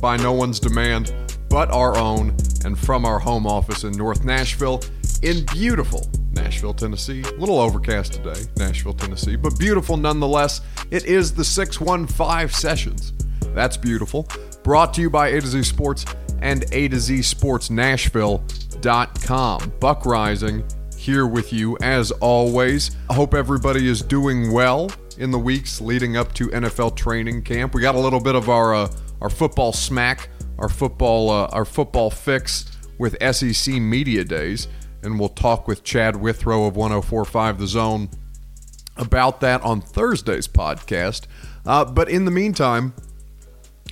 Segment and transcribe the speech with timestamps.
[0.00, 1.12] by no one's demand
[1.48, 2.34] but our own
[2.64, 4.82] and from our home office in North Nashville
[5.22, 7.22] in beautiful Nashville, Tennessee.
[7.22, 10.60] A little overcast today, Nashville, Tennessee, but beautiful nonetheless.
[10.90, 13.12] It is the 615 sessions.
[13.54, 14.28] That's beautiful.
[14.62, 16.04] Brought to you by A to Z Sports
[16.40, 19.72] and A to Z Sports Nashville.com.
[19.80, 22.96] Buck Reising here with you as always.
[23.08, 27.74] I hope everybody is doing well in the weeks leading up to NFL training camp.
[27.74, 31.64] We got a little bit of our uh, our football smack, our football uh, our
[31.64, 34.68] football fix with SEC media days,
[35.02, 38.10] and we'll talk with Chad Withrow of 104.5 The Zone
[38.96, 41.26] about that on Thursday's podcast.
[41.64, 42.94] Uh, but in the meantime,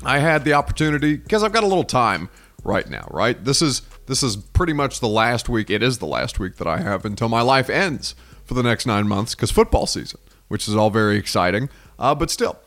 [0.04, 2.28] I had the opportunity because I've got a little time
[2.64, 3.08] right now.
[3.10, 5.70] Right, this is this is pretty much the last week.
[5.70, 8.14] It is the last week that I have until my life ends
[8.44, 11.68] for the next nine months because football season, which is all very exciting.
[11.98, 12.58] Uh, but still,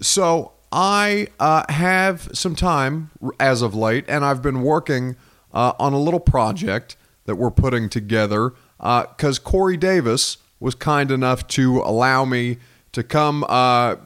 [0.00, 5.16] so I uh, have some time as of late, and I've been working
[5.52, 11.46] uh, on a little project that we're putting together because Corey Davis was kind enough
[11.48, 12.58] to allow me
[12.92, 13.96] to come, uh,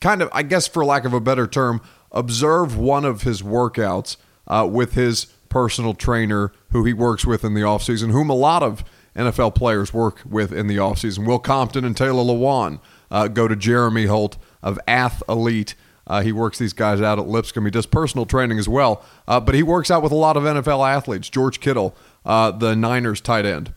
[0.00, 1.80] kind of, I guess, for lack of a better term,
[2.12, 7.54] observe one of his workouts uh, with his personal trainer who he works with in
[7.54, 8.84] the offseason, whom a lot of
[9.16, 11.26] NFL players work with in the offseason.
[11.26, 12.80] Will Compton and Taylor Lewan
[13.10, 15.74] uh, go to Jeremy Holt of Ath Elite.
[16.06, 17.64] Uh, he works these guys out at Lipscomb.
[17.64, 20.44] He does personal training as well, uh, but he works out with a lot of
[20.44, 21.28] NFL athletes.
[21.28, 23.74] George Kittle, uh, the Niners tight end,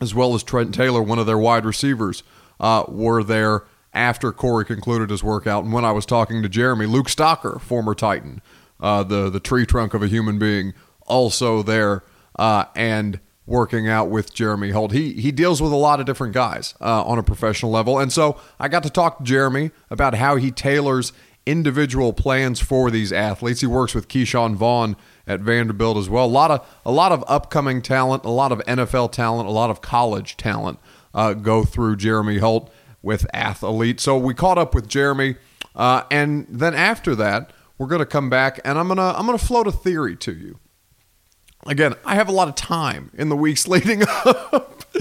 [0.00, 2.22] as well as Trent Taylor, one of their wide receivers,
[2.60, 5.64] uh, were there after Corey concluded his workout.
[5.64, 8.40] And when I was talking to Jeremy, Luke Stocker, former Titan,
[8.78, 10.72] uh, the the tree trunk of a human being,
[11.06, 12.04] also there
[12.38, 14.92] uh, and working out with Jeremy Holt.
[14.92, 18.12] He he deals with a lot of different guys uh, on a professional level, and
[18.12, 21.12] so I got to talk to Jeremy about how he tailors
[21.46, 23.60] individual plans for these athletes.
[23.60, 26.24] He works with Ke'Shawn Vaughn at Vanderbilt as well.
[26.24, 29.70] A lot of a lot of upcoming talent, a lot of NFL talent, a lot
[29.70, 30.78] of college talent
[31.14, 32.72] uh, go through Jeremy Holt
[33.02, 34.00] with Athlete.
[34.00, 35.36] So we caught up with Jeremy,
[35.74, 39.38] uh, and then after that, we're going to come back and I'm gonna I'm gonna
[39.38, 40.58] float a theory to you.
[41.66, 44.94] Again, I have a lot of time in the weeks leading up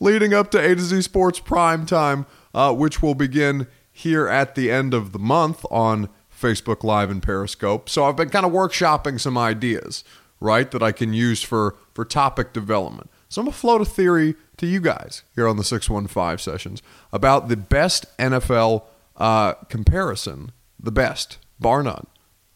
[0.00, 4.54] leading up to A to Z Sports Prime Time, uh, which will begin here at
[4.54, 7.88] the end of the month on Facebook Live and Periscope.
[7.88, 10.04] So I've been kind of workshopping some ideas,
[10.40, 13.10] right, that I can use for for topic development.
[13.28, 16.82] So I'm gonna float a theory to you guys here on the 615 sessions
[17.12, 18.82] about the best NFL
[19.16, 22.06] uh, comparison, the best, bar none,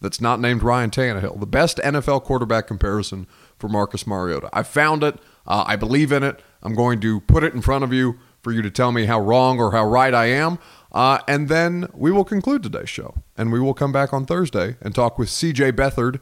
[0.01, 1.41] that's not named Ryan Tannehill.
[1.41, 3.27] The best NFL quarterback comparison
[3.59, 4.49] for Marcus Mariota.
[4.53, 5.17] I found it.
[5.47, 6.41] Uh, I believe in it.
[6.63, 9.21] I'm going to put it in front of you for you to tell me how
[9.21, 10.59] wrong or how right I am.
[10.93, 13.15] Uh, and then we will conclude today's show.
[13.37, 16.21] And we will come back on Thursday and talk with CJ Beathard,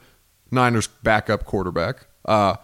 [0.51, 2.57] Niners backup quarterback, uh,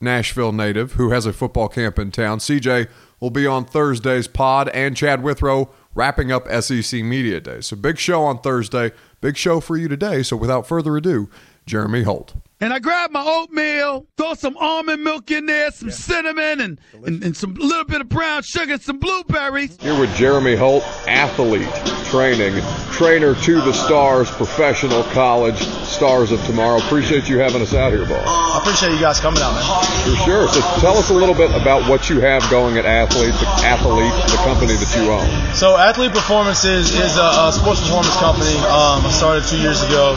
[0.00, 2.38] Nashville native, who has a football camp in town.
[2.38, 2.88] CJ
[3.20, 7.60] will be on Thursday's pod, and Chad Withrow wrapping up SEC Media Day.
[7.60, 8.90] So big show on Thursday.
[9.22, 10.22] Big show for you today.
[10.22, 11.30] So without further ado,
[11.64, 12.34] Jeremy Holt.
[12.62, 15.94] And I grabbed my oatmeal, throw some almond milk in there, some yeah.
[15.96, 19.76] cinnamon, and, and, and some little bit of brown sugar, some blueberries.
[19.80, 21.66] Here with Jeremy Holt, athlete,
[22.06, 22.62] training,
[22.92, 26.78] trainer to the stars, professional college stars of tomorrow.
[26.78, 28.22] Appreciate you having us out here, boss.
[28.28, 29.64] I appreciate you guys coming out, man.
[30.06, 30.46] For sure.
[30.46, 34.14] So tell us a little bit about what you have going at Athlete, the Athlete,
[34.30, 35.26] the company that you own.
[35.56, 38.54] So Athlete Performances is a, a sports performance company.
[38.70, 40.14] Um, I started two years ago,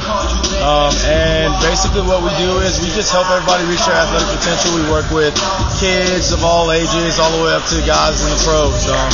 [0.61, 4.75] um, and basically what we do is we just help everybody reach their athletic potential.
[4.75, 5.35] We work with
[5.79, 8.87] kids of all ages, all the way up to guys in the pros.
[8.87, 9.09] Um,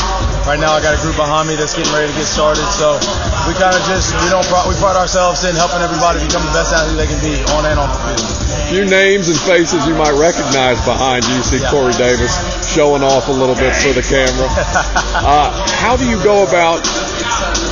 [0.46, 2.66] right now, I got a group behind me that's getting ready to get started.
[2.74, 2.98] So
[3.46, 6.74] we kind of just we don't we pride ourselves in helping everybody become the best
[6.74, 8.42] athlete they can be on and off the field.
[8.72, 11.42] Few names and faces you might recognize behind you.
[11.42, 11.72] You see yeah.
[11.72, 12.34] Corey Davis
[12.68, 14.50] showing off a little bit for the camera.
[15.22, 16.82] Uh, how do you go about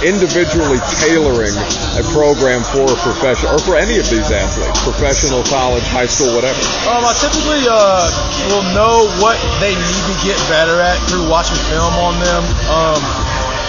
[0.03, 1.55] individually tailoring
[1.99, 6.31] a program for a professional or for any of these athletes, professional, college, high school,
[6.35, 6.59] whatever?
[6.87, 8.07] Um, I typically uh,
[8.51, 12.43] will know what they need to get better at through watching film on them.
[12.71, 13.01] Um,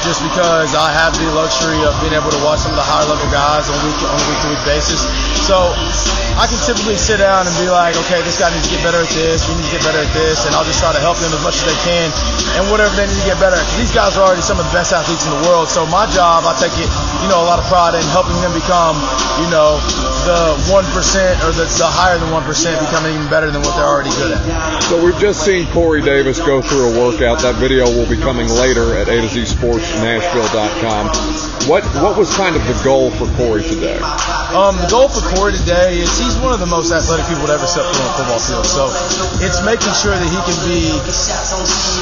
[0.00, 3.04] just because I have the luxury of being able to watch some of the higher
[3.04, 5.04] level guys on on a week to week basis.
[5.44, 5.76] So
[6.40, 9.04] I can typically sit down and be like, okay, this guy needs to get better
[9.04, 11.20] at this, we need to get better at this, and I'll just try to help
[11.20, 12.08] them as much as they can
[12.56, 13.68] and whatever they need to get better at.
[13.76, 16.48] These guys are already some of the best athletes in the world, so my job,
[16.48, 16.88] I take it,
[17.20, 18.96] you know, a lot of pride in helping them become,
[19.44, 19.84] you know,
[20.24, 20.80] the 1%
[21.44, 22.40] or the, the higher than 1%
[22.88, 24.40] becoming even better than what they're already good at.
[24.88, 27.44] So we've just seen Corey Davis go through a workout.
[27.44, 31.49] That video will be coming later at A to Z Sports Nashville.com.
[31.68, 34.00] What what was kind of the goal for Corey today?
[34.50, 37.54] Um, the goal for Corey today is he's one of the most athletic people to
[37.54, 38.66] ever step foot on a football field.
[38.66, 38.82] So
[39.44, 40.90] it's making sure that he can be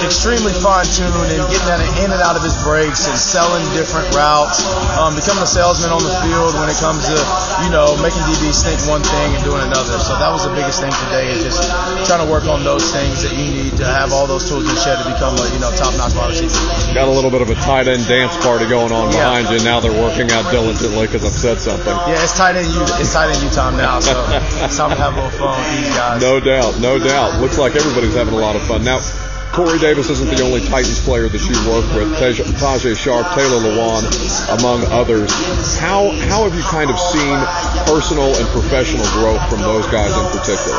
[0.00, 4.62] extremely fine-tuned and getting in and out of his breaks and selling different routes,
[4.96, 7.18] um, becoming a salesman on the field when it comes to
[7.66, 10.00] you know making DBs think one thing and doing another.
[10.00, 11.66] So that was the biggest thing today is just
[12.08, 14.76] trying to work on those things that you need to have all those tools in
[14.80, 16.56] shed to become a you know top-notch wide receiver.
[16.96, 19.28] Got a little bit of a tight end dance party going on Yeah.
[19.28, 19.62] behind you.
[19.64, 21.94] Now they're working out diligently because I've said something.
[22.08, 22.82] Yeah, it's tight end you.
[23.00, 24.14] It's tight end you time now, so
[24.64, 26.20] it's time to have a little fun with these guys.
[26.22, 27.40] No doubt, no doubt.
[27.40, 28.84] Looks like everybody's having a lot of fun.
[28.84, 29.00] Now,
[29.52, 32.12] Corey Davis isn't the only Titans player that you work with.
[32.20, 34.04] Taj- Tajae Sharpe, Taylor Lewan,
[34.60, 35.32] among others.
[35.80, 37.36] How how have you kind of seen
[37.88, 40.78] personal and professional growth from those guys in particular?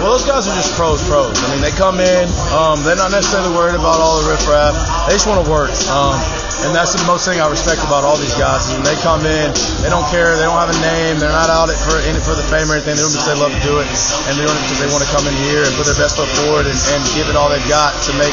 [0.00, 1.34] Well, those guys are just pros, pros.
[1.42, 4.74] I mean, they come in, um, they're not necessarily worried about all the riffraff.
[5.06, 5.70] They just want to work.
[5.90, 6.18] Um,
[6.64, 8.70] and that's the most thing I respect about all these guys.
[8.70, 9.52] I mean, they come in,
[9.84, 12.32] they don't care, they don't have a name, they're not out it for in for
[12.32, 12.96] the fame or anything.
[12.96, 13.88] They do it because they love to do it,
[14.30, 16.16] and they're doing it because they want to come in here and put their best
[16.16, 18.32] foot forward and, and give it all they've got to make,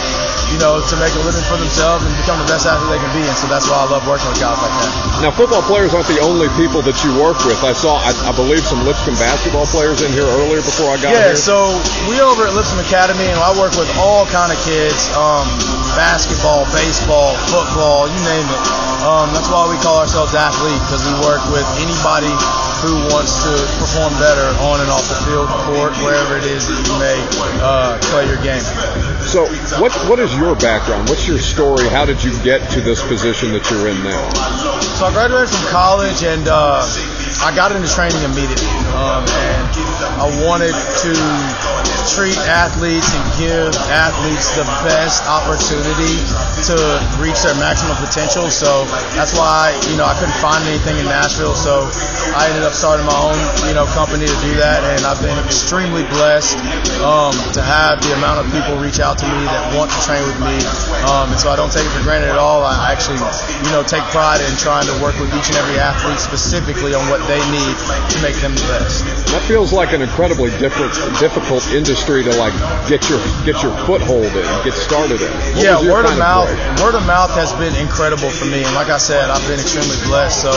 [0.54, 3.12] you know, to make a living for themselves and become the best athlete they can
[3.12, 3.24] be.
[3.26, 5.28] And so that's why I love working with guys like that.
[5.28, 7.60] Now, football players aren't the only people that you work with.
[7.68, 11.12] I saw, I, I believe, some Lipscomb basketball players in here earlier before I got
[11.12, 11.31] Yeah, here.
[11.36, 11.80] So
[12.10, 15.48] we over at Lipscomb Academy, and I work with all kind of kids, um,
[15.96, 18.64] basketball, baseball, football, you name it.
[19.02, 22.30] Um, that's why we call ourselves athlete because we work with anybody
[22.86, 26.78] who wants to perform better on and off the field, court, wherever it is that
[26.86, 27.18] you may
[27.62, 28.62] uh, play your game.
[29.26, 29.46] So,
[29.82, 31.10] what what is your background?
[31.10, 31.88] What's your story?
[31.90, 34.22] How did you get to this position that you're in now?
[34.98, 36.86] So I graduated from college and uh,
[37.40, 38.68] I got into training immediately.
[38.92, 39.64] Um, and
[40.20, 41.14] I wanted to
[42.12, 46.20] treat athletes and give athletes the best opportunity
[46.68, 46.76] to
[47.22, 48.52] reach their maximum potential.
[48.52, 48.86] So
[49.16, 51.56] that's why, you know, I couldn't find anything in Nashville.
[51.56, 51.88] So
[52.36, 53.40] I ended up starting my own,
[53.70, 54.84] you know, company to do that.
[54.84, 56.60] And I've been extremely blessed
[57.02, 60.22] um, to have the amount of people reach out to me that want to train
[60.28, 60.58] with me.
[61.08, 62.66] Um, and so I don't take it for granted at all.
[62.66, 63.22] I actually,
[63.64, 67.08] you know, take pride in trying to work with each and every athlete specifically on
[67.10, 67.76] what they need
[68.14, 69.06] to make them the best.
[69.34, 72.54] That feels like an incredibly different, difficult industry to like
[72.88, 75.32] get your get your foothold in, get started in.
[75.56, 76.48] What yeah, word of mouth.
[76.48, 76.60] break?
[76.84, 79.98] Word of mouth has been incredible for me, and like I said, I've been extremely
[80.08, 80.46] blessed.
[80.46, 80.52] So,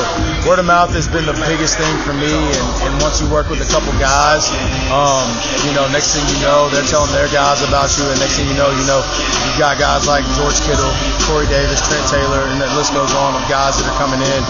[0.49, 2.33] word of mouth has been the biggest thing for me.
[2.33, 4.49] And, and once you work with a couple guys,
[4.91, 5.31] um,
[5.67, 8.49] you know, next thing you know, they're telling their guys about you, and next thing
[8.49, 9.01] you know, you know,
[9.47, 10.91] you've got guys like George Kittle,
[11.27, 14.43] Corey Davis, Trent Taylor, and the list goes on of guys that are coming in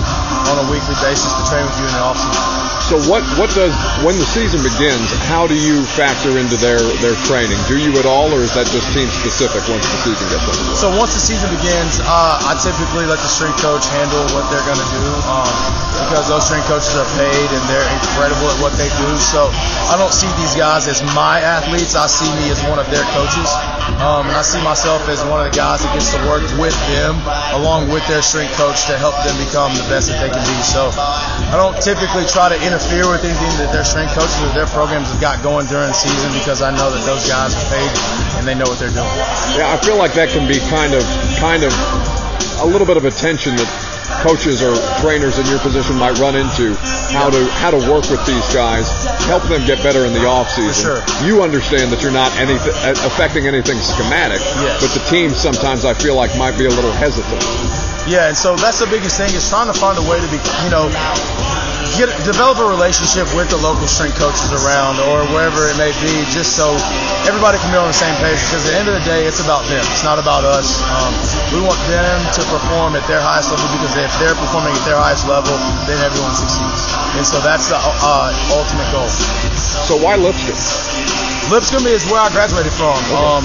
[0.49, 2.64] on a weekly basis to train with you in the offseason.
[2.85, 3.73] So what what does
[4.05, 5.09] when the season begins?
[5.25, 7.57] How do you factor into their their training?
[7.65, 10.77] Do you at all, or is that just team specific once the season gets underway?
[10.77, 14.69] So once the season begins, uh, I typically let the strength coach handle what they're
[14.69, 15.49] going to do um,
[16.05, 19.11] because those strength coaches are paid and they're incredible at what they do.
[19.17, 19.49] So
[19.89, 21.97] I don't see these guys as my athletes.
[21.97, 23.49] I see me as one of their coaches.
[24.05, 26.77] Um, and I see myself as one of the guys that gets to work with
[26.93, 27.17] them
[27.57, 30.59] along with their strength coach to help them become the best that they can be.
[30.61, 34.67] So I don't typically try to interfere with anything that their strength coaches or their
[34.75, 37.87] programs have got going during the season because I know that those guys are paid
[38.34, 39.06] and they know what they're doing.
[39.55, 41.06] Yeah, I feel like that can be kind of
[41.39, 41.70] kind of
[42.58, 43.70] a little bit of a tension that
[44.27, 46.75] coaches or trainers in your position might run into
[47.15, 48.91] how to how to work with these guys,
[49.31, 50.75] help them get better in the off season.
[50.75, 51.01] sure.
[51.22, 52.75] You understand that you're not anything
[53.06, 54.82] affecting anything schematic, Yes.
[54.82, 57.39] but the team sometimes I feel like might be a little hesitant.
[58.10, 60.43] Yeah, and so that's the biggest thing is trying to find a way to be,
[60.67, 60.91] you know,
[61.94, 66.27] get develop a relationship with the local strength coaches around or wherever it may be,
[66.31, 66.74] just so
[67.27, 68.39] everybody can be on the same page.
[68.51, 69.82] Because at the end of the day, it's about them.
[69.94, 70.82] It's not about us.
[70.82, 71.13] Um,
[71.55, 74.98] we want them to perform at their highest level because if they're performing at their
[74.98, 75.55] highest level,
[75.86, 76.91] then everyone succeeds.
[77.15, 79.10] And so that's the uh, ultimate goal.
[79.86, 80.58] So why Lipscomb?
[81.51, 82.98] Lipscomb is where I graduated from.
[83.15, 83.43] Um,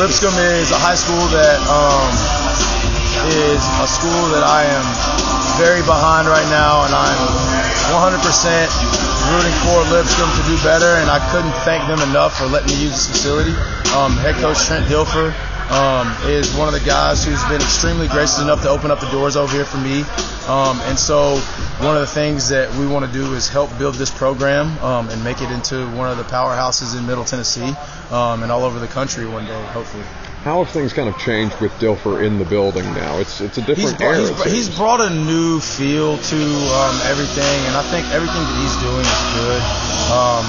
[0.00, 2.10] Lipscomb is a high school that um,
[3.28, 5.13] is a school that I am
[5.58, 7.20] very behind right now, and I'm
[7.94, 8.18] 100%
[9.30, 10.98] rooting for Lipscomb to do better.
[10.98, 13.52] And I couldn't thank them enough for letting me use this facility.
[13.94, 15.30] Um, head coach Trent Dilfer
[15.70, 19.10] um, is one of the guys who's been extremely gracious enough to open up the
[19.10, 20.02] doors over here for me.
[20.48, 21.38] Um, and so
[21.80, 25.08] one of the things that we want to do is help build this program um,
[25.08, 27.74] and make it into one of the powerhouses in Middle Tennessee
[28.10, 30.04] um, and all over the country one day, hopefully.
[30.44, 33.16] How have things kind of changed with Dilfer in the building now?
[33.16, 34.28] It's it's a different brought, era.
[34.44, 38.76] he's, he's brought a new feel to um, everything, and I think everything that he's
[38.76, 39.62] doing is good.
[40.12, 40.44] Um,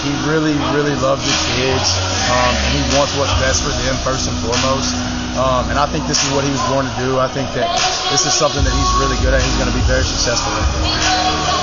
[0.00, 1.88] he really, really loves the kids,
[2.32, 5.23] um, and he wants what's best for them first and foremost.
[5.34, 7.18] Um, and I think this is what he was born to do.
[7.18, 7.66] I think that
[8.14, 9.42] this is something that he's really good at.
[9.42, 10.62] He's going to be very successful in.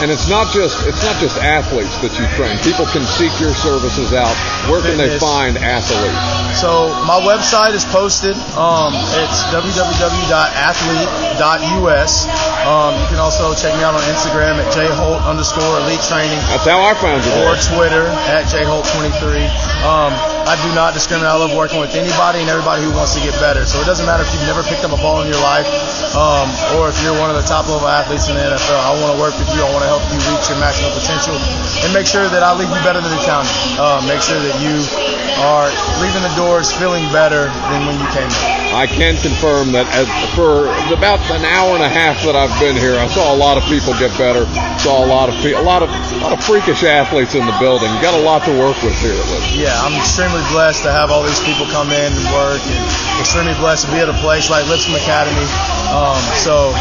[0.03, 2.57] And it's not just it's not just athletes that you train.
[2.65, 4.33] People can seek your services out.
[4.65, 6.57] Where can they find athletes?
[6.57, 8.33] So my website is posted.
[8.57, 12.13] Um, it's www.athlete.us.
[12.65, 16.65] Um, you can also check me out on Instagram at jholt underscore elite training That's
[16.65, 17.31] how I found you.
[17.45, 17.53] or.
[17.71, 19.45] Twitter at jholt23.
[20.47, 21.29] I do not discriminate.
[21.29, 23.65] I love working with anybody and everybody who wants to get better.
[23.65, 25.67] So it doesn't matter if you've never picked up a ball in your life
[26.17, 28.79] um, or if you're one of the top level athletes in the NFL.
[28.79, 29.61] I want to work with you.
[29.61, 31.35] I want to help you reach your maximum potential
[31.85, 33.53] and make sure that I leave you better than found me.
[33.77, 34.81] Uh, make sure that you
[35.43, 35.67] are
[36.01, 38.61] leaving the doors feeling better than when you came in.
[38.71, 42.79] I can confirm that as, for about an hour and a half that I've been
[42.79, 44.47] here, I saw a lot of people get better.
[44.79, 47.55] Saw a lot of pe- a lot of a lot of freakish athletes in the
[47.59, 47.91] building.
[47.99, 49.19] Got a lot to work with here.
[49.51, 52.83] Yeah, I'm extremely blessed to have all these people come in and work, and
[53.19, 55.43] extremely blessed to be at a place like Lipscomb Academy.
[55.91, 56.71] Um, so,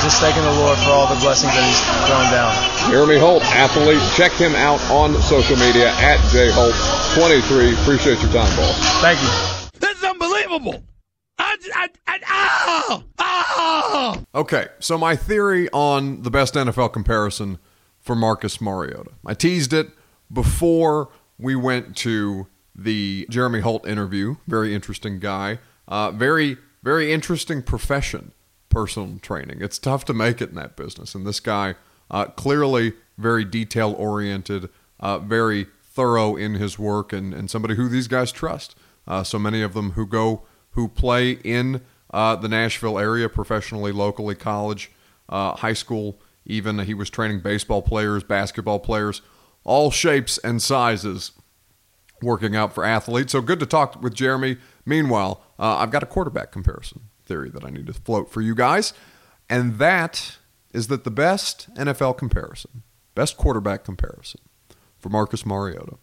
[0.00, 2.56] just thanking the Lord for all the blessings that He's thrown down.
[2.88, 4.00] Jeremy Holt, athlete.
[4.16, 7.76] Check him out on social media at jholt23.
[7.84, 8.80] Appreciate your time, boss.
[9.04, 9.28] Thank you.
[9.80, 10.80] This is unbelievable.
[11.38, 14.20] I, I, I, ah, ah.
[14.34, 17.58] Okay, so my theory on the best NFL comparison
[18.00, 19.12] for Marcus Mariota.
[19.26, 19.88] I teased it
[20.32, 24.36] before we went to the Jeremy Holt interview.
[24.46, 25.58] Very interesting guy.
[25.86, 28.32] Uh, very, very interesting profession,
[28.68, 29.58] personal training.
[29.60, 31.14] It's tough to make it in that business.
[31.14, 31.74] And this guy,
[32.10, 34.68] uh, clearly very detail oriented,
[35.00, 38.74] uh, very thorough in his work, and, and somebody who these guys trust.
[39.06, 43.92] Uh, so many of them who go, who play in uh, the Nashville area professionally,
[43.92, 44.90] locally, college,
[45.28, 46.78] uh, high school, even.
[46.80, 49.22] He was training baseball players, basketball players,
[49.62, 51.32] all shapes and sizes
[52.24, 53.32] working out for athletes.
[53.32, 54.56] So good to talk with Jeremy.
[54.84, 58.54] Meanwhile, uh, I've got a quarterback comparison theory that I need to float for you
[58.54, 58.92] guys.
[59.48, 60.38] And that
[60.72, 62.82] is that the best NFL comparison,
[63.14, 64.40] best quarterback comparison
[64.98, 65.98] for Marcus Mariota,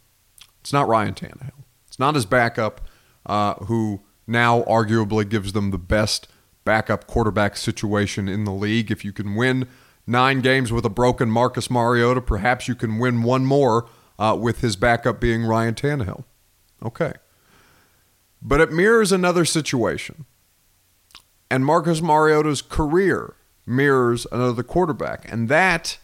[0.61, 1.63] it's not Ryan Tannehill.
[1.87, 2.81] It's not his backup,
[3.25, 6.27] uh, who now arguably gives them the best
[6.63, 8.91] backup quarterback situation in the league.
[8.91, 9.67] If you can win
[10.07, 13.87] nine games with a broken Marcus Mariota, perhaps you can win one more
[14.21, 16.25] uh, with his backup being Ryan Tannehill.
[16.85, 17.13] Okay.
[18.39, 20.25] But it mirrors another situation.
[21.49, 23.33] And Marcus Mariota's career
[23.65, 25.29] mirrors another quarterback.
[25.31, 25.97] And that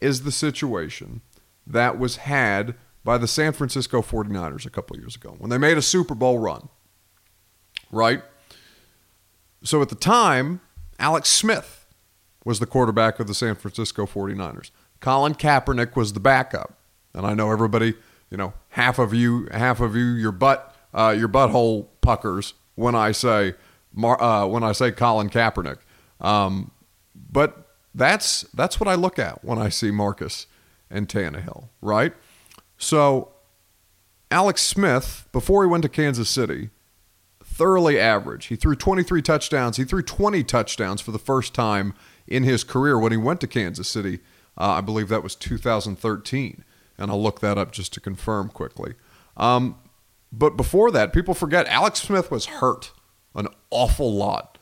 [0.00, 1.20] is the situation
[1.66, 5.76] that was had by the San Francisco 49ers a couple years ago when they made
[5.76, 6.70] a Super Bowl run.
[7.92, 8.22] Right?
[9.62, 10.62] So at the time,
[10.98, 11.86] Alex Smith
[12.46, 14.70] was the quarterback of the San Francisco 49ers.
[15.00, 16.77] Colin Kaepernick was the backup.
[17.18, 17.94] And I know everybody,
[18.30, 22.94] you know, half of you, half of you, your butt, uh, your butthole puckers when
[22.94, 23.54] I say,
[23.92, 25.78] Mar- uh, when I say Colin Kaepernick.
[26.20, 26.70] Um,
[27.14, 30.46] but that's that's what I look at when I see Marcus
[30.88, 32.14] and Tannehill, right?
[32.76, 33.32] So
[34.30, 36.70] Alex Smith, before he went to Kansas City,
[37.42, 38.46] thoroughly average.
[38.46, 39.76] He threw 23 touchdowns.
[39.76, 41.94] He threw 20 touchdowns for the first time
[42.28, 44.20] in his career when he went to Kansas City.
[44.56, 46.62] Uh, I believe that was 2013.
[46.98, 48.94] And I'll look that up just to confirm quickly.
[49.36, 49.76] Um,
[50.32, 52.92] but before that, people forget Alex Smith was hurt
[53.34, 54.58] an awful lot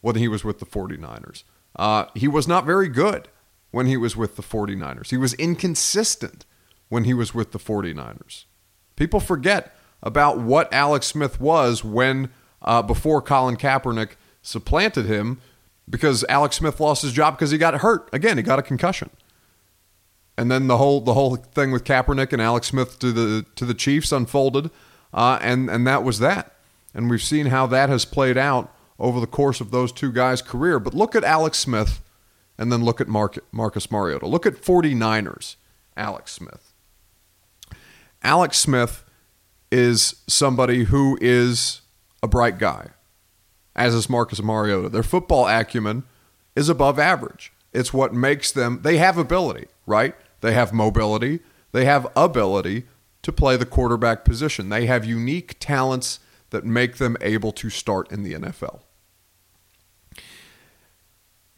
[0.00, 1.44] when he was with the 49ers.
[1.76, 3.28] Uh, he was not very good
[3.70, 5.10] when he was with the 49ers.
[5.10, 6.44] He was inconsistent
[6.88, 8.44] when he was with the 49ers.
[8.96, 12.30] People forget about what Alex Smith was when
[12.62, 15.40] uh, before Colin Kaepernick supplanted him
[15.88, 18.08] because Alex Smith lost his job because he got hurt.
[18.12, 19.10] Again, he got a concussion.
[20.38, 23.64] And then the whole the whole thing with Kaepernick and Alex Smith to the to
[23.64, 24.70] the Chiefs unfolded,
[25.12, 26.54] uh, and and that was that.
[26.94, 30.40] And we've seen how that has played out over the course of those two guys'
[30.40, 30.78] career.
[30.78, 32.00] But look at Alex Smith,
[32.56, 34.28] and then look at Mark, Marcus Mariota.
[34.28, 35.56] Look at 49ers,
[35.96, 36.72] Alex Smith.
[38.22, 39.04] Alex Smith
[39.72, 41.80] is somebody who is
[42.22, 42.90] a bright guy,
[43.74, 44.88] as is Marcus Mariota.
[44.88, 46.04] Their football acumen
[46.54, 47.52] is above average.
[47.72, 50.14] It's what makes them, they have ability, right?
[50.40, 51.40] They have mobility,
[51.72, 52.84] they have ability
[53.22, 54.68] to play the quarterback position.
[54.68, 58.80] They have unique talents that make them able to start in the NFL.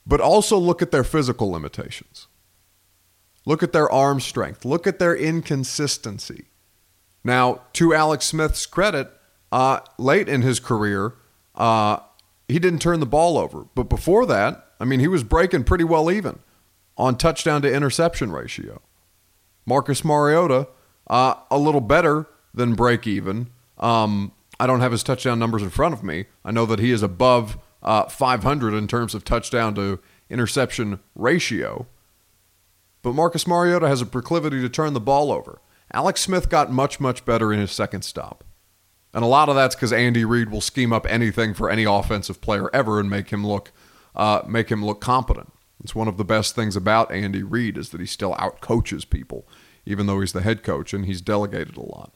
[0.06, 2.26] But also look at their physical limitations.
[3.46, 4.64] Look at their arm strength.
[4.64, 6.46] Look at their inconsistency.
[7.22, 9.10] Now, to Alex Smith's credit,
[9.52, 11.14] uh, late in his career,
[11.54, 11.99] uh,
[12.49, 13.66] he didn't turn the ball over.
[13.75, 16.40] But before that, I mean, he was breaking pretty well even
[17.00, 18.80] on touchdown to interception ratio.
[19.66, 20.69] Marcus Mariota,
[21.09, 23.49] uh, a little better than break even
[23.80, 26.26] um, I don't have his touchdown numbers in front of me.
[26.45, 31.87] I know that he is above uh, 500 in terms of touchdown to interception ratio.
[33.02, 35.61] But Marcus Mariota has a proclivity to turn the ball over.
[35.92, 38.45] Alex Smith got much, much better in his second stop.
[39.14, 42.40] And a lot of that's because Andy Reid will scheme up anything for any offensive
[42.40, 43.73] player ever and make him look
[44.14, 45.52] uh, make him look competent.
[45.82, 49.49] It's one of the best things about Andy Reid is that he still outcoaches people,
[49.87, 52.12] even though he's the head coach and he's delegated a lot.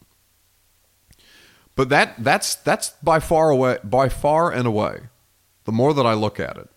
[1.74, 5.00] But that that's that's by far away by far and away,
[5.64, 6.68] the more that I look at it,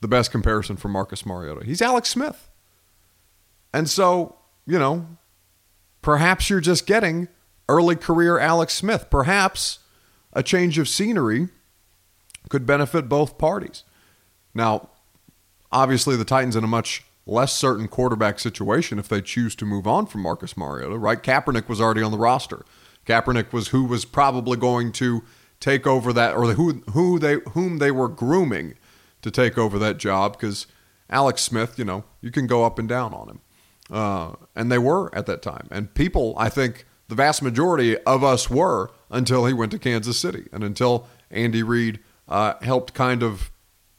[0.00, 1.64] the best comparison for Marcus Mariota.
[1.64, 2.48] He's Alex Smith.
[3.74, 5.06] And so, you know,
[6.00, 7.28] perhaps you're just getting
[7.68, 9.08] early career Alex Smith.
[9.10, 9.80] Perhaps
[10.32, 11.48] a change of scenery
[12.48, 13.82] could benefit both parties.
[14.54, 14.90] Now,
[15.72, 19.86] obviously, the Titans in a much less certain quarterback situation if they choose to move
[19.86, 21.22] on from Marcus Mariota, right?
[21.22, 22.64] Kaepernick was already on the roster.
[23.04, 25.22] Kaepernick was who was probably going to
[25.58, 28.74] take over that, or who who they whom they were grooming
[29.22, 30.66] to take over that job because
[31.10, 33.40] Alex Smith, you know, you can go up and down on him,
[33.90, 35.68] uh, and they were at that time.
[35.70, 40.18] And people, I think, the vast majority of us were until he went to Kansas
[40.18, 43.50] City and until Andy Reid uh, helped kind of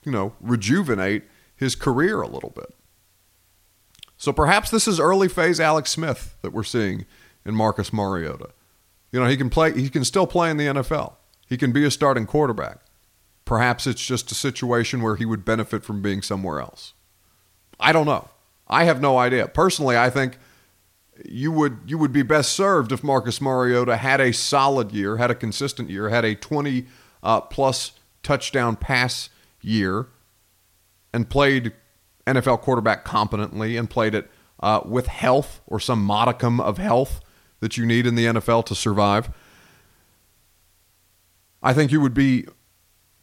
[0.07, 1.23] you know, rejuvenate
[1.57, 2.73] his career a little bit.
[4.15, 7.05] So perhaps this is early phase Alex Smith that we're seeing
[7.45, 8.49] in Marcus Mariota.
[9.11, 11.13] You know, he can play he can still play in the NFL.
[11.47, 12.79] He can be a starting quarterback.
[13.45, 16.93] Perhaps it's just a situation where he would benefit from being somewhere else.
[17.79, 18.29] I don't know.
[18.67, 19.47] I have no idea.
[19.47, 20.37] Personally, I think
[21.25, 25.31] you would you would be best served if Marcus Mariota had a solid year, had
[25.31, 26.85] a consistent year, had a 20
[27.23, 27.91] uh, plus
[28.23, 29.29] touchdown pass
[29.61, 30.07] year
[31.17, 31.73] and played
[32.27, 37.21] NFL quarterback competently and played it uh, with health or some modicum of health
[37.59, 39.31] that you need in the NFL to survive,
[41.63, 42.45] I think you would be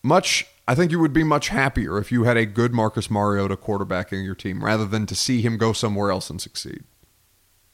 [0.03, 0.45] much.
[0.67, 4.25] I think you would be much happier if you had a good Marcus Mariota quarterbacking
[4.25, 6.83] your team rather than to see him go somewhere else and succeed.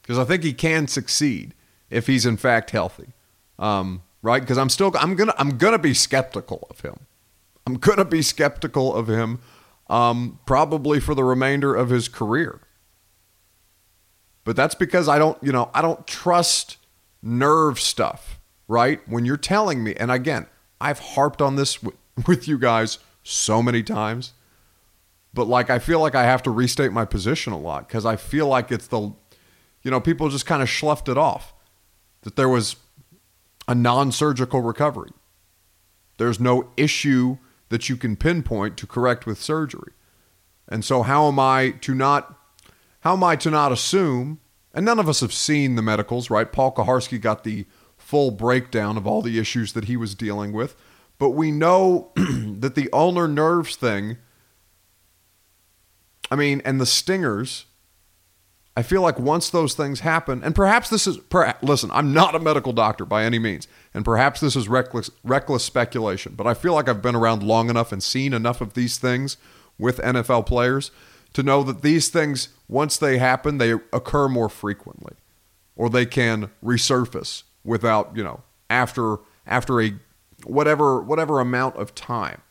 [0.03, 1.55] Because I think he can succeed
[1.89, 3.15] if he's in fact healthy,
[3.59, 4.43] um, right?
[4.43, 7.07] Because I'm still I'm gonna I'm gonna be skeptical of him.
[7.67, 9.39] I'm to be skeptical of him
[9.91, 12.61] um, probably for the remainder of his career.
[14.45, 16.79] But that's because I don't, you know, I don't trust
[17.23, 19.07] nerve stuff, right?
[19.07, 20.47] When you're telling me, and again,
[20.81, 24.33] I've harped on this w- with you guys so many times,
[25.35, 28.17] but like I feel like I have to restate my position a lot because I
[28.17, 29.13] feel like it's the,
[29.83, 31.53] you know, people just kind of sloughed it off
[32.23, 32.77] that there was
[33.67, 35.11] a non surgical recovery.
[36.17, 37.39] There's no issue
[37.71, 39.93] that you can pinpoint to correct with surgery.
[40.69, 42.37] And so how am I to not
[43.01, 44.41] how am I to not assume
[44.75, 46.53] and none of us have seen the medicals, right?
[46.53, 50.77] Paul Kuharsky got the full breakdown of all the issues that he was dealing with,
[51.19, 54.19] but we know that the ulnar nerves thing
[56.31, 57.67] I mean, and the stingers
[58.77, 61.19] I feel like once those things happen, and perhaps this is,
[61.61, 65.65] listen, I'm not a medical doctor by any means, and perhaps this is reckless, reckless
[65.65, 68.99] speculation, but I feel like I've been around long enough and seen enough of these
[68.99, 69.37] things
[69.79, 70.91] with NFL players
[71.33, 75.15] to know that these things, once they happen, they occur more frequently,
[75.77, 79.95] or they can resurface without, you know, after after a
[80.45, 82.43] whatever whatever amount of time.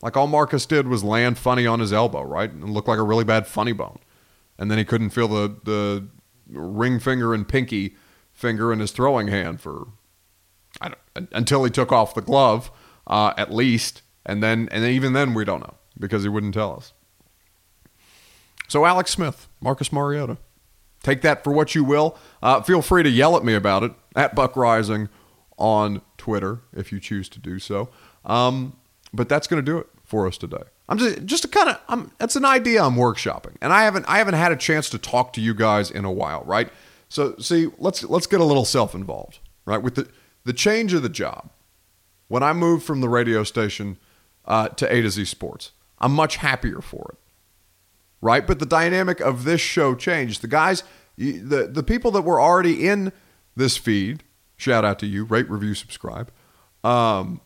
[0.00, 3.02] Like all Marcus did was land funny on his elbow, right, and look like a
[3.02, 3.98] really bad funny bone
[4.58, 6.06] and then he couldn't feel the the
[6.50, 7.94] ring finger and pinky
[8.32, 9.88] finger in his throwing hand for
[11.32, 12.70] until he took off the glove,
[13.06, 16.74] uh, at least, and then and even then we don't know because he wouldn't tell
[16.74, 16.92] us.
[18.68, 20.36] So Alex Smith, Marcus Mariota,
[21.02, 22.16] take that for what you will.
[22.42, 25.08] Uh, feel free to yell at me about it at Buck Reising
[25.56, 27.88] on Twitter if you choose to do so.
[28.24, 28.76] Um,
[29.12, 30.62] but that's going to do it for us today.
[30.88, 33.56] I'm just just to kind of I'm that's an idea I'm workshopping.
[33.60, 36.12] And I haven't I haven't had a chance to talk to you guys in a
[36.12, 36.70] while, right?
[37.08, 39.82] So see, let's let's get a little self-involved, right?
[39.82, 40.08] With the
[40.48, 41.50] the change of the job.
[42.28, 43.98] When I moved from the radio station
[44.46, 47.18] uh, to A to Z Sports, I'm much happier for it.
[48.22, 48.46] Right?
[48.46, 50.40] But the dynamic of this show changed.
[50.40, 50.82] The guys
[51.18, 53.12] the the people that were already in
[53.56, 54.24] this feed,
[54.56, 56.32] shout out to you, rate, review, subscribe.
[56.82, 57.42] Um,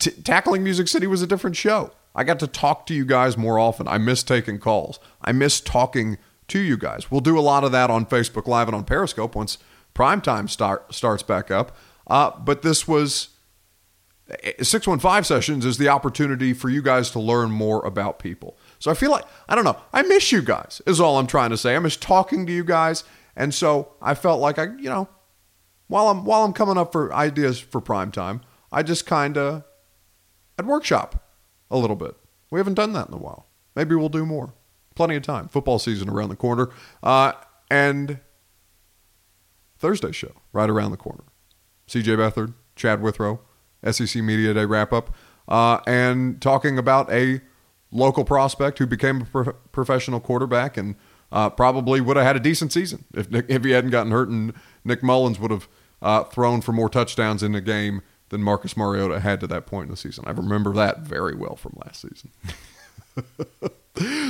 [0.00, 1.92] t- tackling Music City was a different show.
[2.16, 3.86] I got to talk to you guys more often.
[3.86, 4.98] I miss taking calls.
[5.22, 6.18] I miss talking
[6.48, 7.12] to you guys.
[7.12, 9.58] We'll do a lot of that on Facebook Live and on Periscope once
[9.96, 11.76] primetime start, starts back up.
[12.06, 13.30] Uh, but this was
[14.60, 18.56] 615 sessions is the opportunity for you guys to learn more about people.
[18.78, 21.50] So I feel like, I don't know, I miss you guys, is all I'm trying
[21.50, 21.74] to say.
[21.74, 23.04] I miss talking to you guys.
[23.36, 25.08] And so I felt like I, you know,
[25.88, 28.40] while I'm while I'm coming up for ideas for prime time,
[28.72, 29.62] I just kind of
[30.58, 31.22] I'd workshop
[31.70, 32.16] a little bit.
[32.50, 33.46] We haven't done that in a while.
[33.74, 34.52] Maybe we'll do more.
[34.94, 35.48] Plenty of time.
[35.48, 36.70] Football season around the corner,
[37.02, 37.32] uh,
[37.70, 38.18] and
[39.78, 41.24] Thursday show right around the corner.
[41.88, 43.40] CJ Beathard, Chad Withrow,
[43.90, 45.14] SEC Media Day wrap up,
[45.48, 47.40] uh, and talking about a
[47.90, 50.96] local prospect who became a pro- professional quarterback and
[51.32, 54.28] uh, probably would have had a decent season if Nick, if he hadn't gotten hurt
[54.28, 54.52] and
[54.84, 55.68] Nick Mullens would have
[56.02, 59.84] uh, thrown for more touchdowns in the game than Marcus Mariota had to that point
[59.84, 60.24] in the season.
[60.26, 62.30] I remember that very well from last season.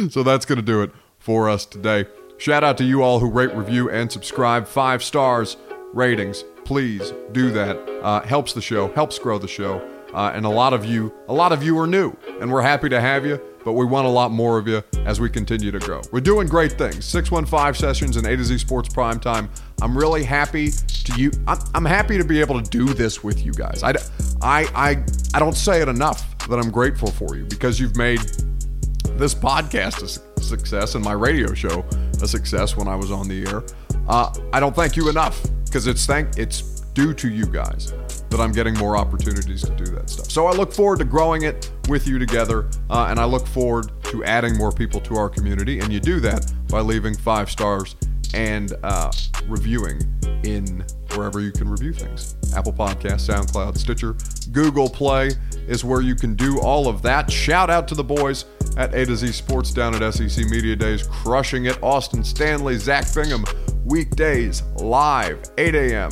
[0.11, 2.07] so that's going to do it for us today.
[2.39, 4.67] Shout out to you all who rate, review, and subscribe.
[4.67, 5.57] Five stars
[5.93, 6.45] ratings.
[6.65, 7.77] Please do that.
[8.03, 9.87] Uh, helps the show, helps grow the show.
[10.13, 12.89] Uh, and a lot of you, a lot of you are new, and we're happy
[12.89, 13.41] to have you.
[13.65, 16.01] But we want a lot more of you as we continue to grow.
[16.13, 17.05] We're doing great things.
[17.05, 19.51] 615 sessions and A to Z Sports Prime Time.
[19.83, 21.33] I'm really happy to you.
[21.49, 23.83] I'm, I'm happy to be able to do this with you guys.
[23.83, 23.95] I,
[24.41, 28.21] I, I, I don't say it enough that I'm grateful for you because you've made
[29.19, 31.85] this podcast a success and my radio show
[32.23, 33.63] a success when I was on the air.
[34.09, 37.93] Uh, I don't thank you enough because it's thank it's due to you guys
[38.31, 40.31] that I'm getting more opportunities to do that stuff.
[40.31, 43.91] So I look forward to growing it with you together, uh, and I look forward
[44.05, 45.81] to adding more people to our community.
[45.81, 47.97] And you do that by leaving five stars
[48.37, 49.11] and uh,
[49.49, 50.01] reviewing
[50.45, 52.37] in wherever you can review things.
[52.55, 54.15] Apple Podcast, SoundCloud, Stitcher,
[54.53, 55.31] Google Play
[55.67, 57.31] is where you can do all of that.
[57.31, 58.45] Shout out to the boys
[58.77, 61.83] at A to Z Sports down at SEC Media Days, crushing it.
[61.83, 63.45] Austin Stanley, Zach Bingham,
[63.87, 66.11] weekdays live, 8 a.m.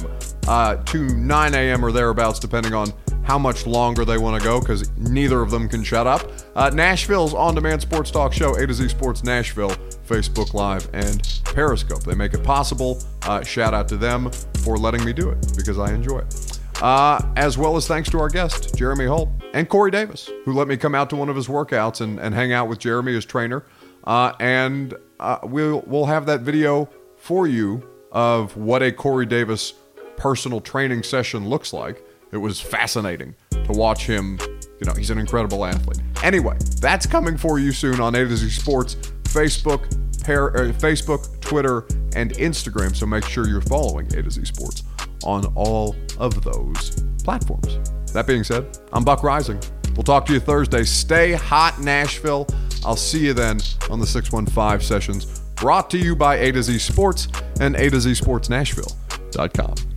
[0.49, 1.85] Uh, to 9 a.m.
[1.85, 2.93] or thereabouts, depending on
[3.25, 6.31] how much longer they want to go, because neither of them can shut up.
[6.55, 9.71] Uh, Nashville's on demand sports talk show, A to Z Sports Nashville,
[10.07, 12.05] Facebook Live, and Periscope.
[12.05, 13.03] They make it possible.
[13.23, 14.31] Uh, shout out to them
[14.63, 16.61] for letting me do it because I enjoy it.
[16.83, 20.69] Uh, as well as thanks to our guest, Jeremy Holt, and Corey Davis, who let
[20.69, 23.25] me come out to one of his workouts and, and hang out with Jeremy as
[23.25, 23.65] trainer.
[24.05, 29.73] Uh, and uh, we'll, we'll have that video for you of what a Corey Davis
[30.17, 32.04] personal training session looks like.
[32.35, 34.40] It was fascinating to watch him.
[34.81, 36.01] You know, he's an incredible athlete.
[36.25, 39.85] Anyway, that's coming for you soon on A to Z Sports, Facebook,
[40.25, 42.94] pair, uh, Facebook, Twitter, and Instagram.
[42.97, 44.83] So make sure you're following A to Z Sports
[45.23, 47.79] on all of those platforms.
[48.12, 49.64] That being said, I'm Buck Reising.
[49.97, 50.83] We'll talk to you Thursday.
[50.83, 52.49] Stay hot, Nashville.
[52.85, 56.81] I'll see you then on the 615 sessions brought to you by A to Z
[56.81, 57.29] Sports
[57.61, 59.93] and A to Z Sports Nashville.com.